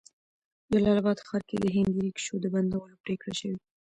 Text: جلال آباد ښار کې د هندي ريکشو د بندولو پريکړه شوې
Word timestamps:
جلال 0.71 0.97
آباد 1.01 1.17
ښار 1.27 1.41
کې 1.49 1.55
د 1.59 1.65
هندي 1.75 1.99
ريکشو 2.05 2.35
د 2.43 2.45
بندولو 2.53 3.01
پريکړه 3.03 3.33
شوې 3.39 3.57